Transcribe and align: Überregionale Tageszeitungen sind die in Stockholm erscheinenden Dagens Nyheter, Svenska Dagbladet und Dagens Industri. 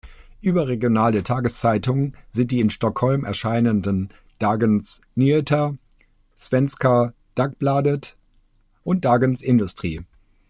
Überregionale 0.41 1.21
Tageszeitungen 1.21 2.17
sind 2.31 2.49
die 2.49 2.59
in 2.59 2.71
Stockholm 2.71 3.23
erscheinenden 3.23 4.09
Dagens 4.39 5.01
Nyheter, 5.13 5.77
Svenska 6.39 7.13
Dagbladet 7.35 8.17
und 8.83 9.05
Dagens 9.05 9.43
Industri. 9.43 10.01